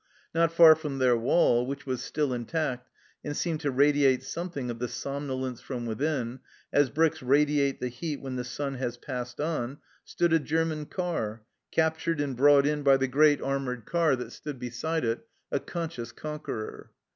Not 0.33 0.51
far 0.51 0.73
from 0.75 0.97
their 0.97 1.15
wall, 1.15 1.67
which 1.67 1.85
was 1.85 2.01
still 2.01 2.33
intact 2.33 2.89
and 3.23 3.37
seemed 3.37 3.59
to 3.61 3.69
radiate 3.69 4.23
something 4.23 4.71
of 4.71 4.79
the 4.79 4.87
somnolence 4.87 5.61
from 5.61 5.85
within, 5.85 6.39
as 6.73 6.89
bricks 6.89 7.21
radiate 7.21 7.79
the 7.79 7.87
heat 7.89 8.19
when 8.19 8.35
the 8.35 8.43
sun 8.43 8.73
has 8.77 8.97
passed 8.97 9.39
on, 9.39 9.77
stood 10.03 10.33
a 10.33 10.39
German 10.39 10.87
car, 10.87 11.43
captured 11.69 12.19
and 12.19 12.35
brought 12.35 12.65
in 12.65 12.81
by 12.81 12.97
the 12.97 13.07
great 13.07 13.43
armoured 13.43 13.85
car 13.85 14.13
A 14.13 14.15
BACKWATER. 14.15 14.17
Photo 14.17 14.17
by 14.17 14.17
A. 14.17 14.17
Bailey* 14.17 14.19
THE 14.21 14.21
START 14.23 14.23
17 14.23 14.25
that 14.25 14.31
stood 14.31 14.59
beside 14.59 15.05
it 15.05 15.27
a 15.51 15.59
conscious 15.63 16.11
conqueror. 16.11 16.91